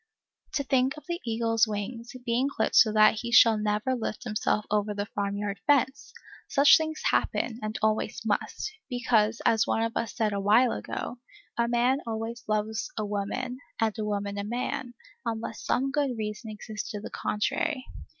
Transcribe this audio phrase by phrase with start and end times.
[0.53, 4.65] To think of the eagle's wings, being clipped so that he shall never lift himself
[4.71, 6.11] over the farm yard fence!
[6.47, 11.19] Such things happen, and always must, because, as one of us said awhile ago,
[11.55, 16.49] a man always loves, a woman, and a woman a man, unless some good reason
[16.49, 17.85] exists to the contrary.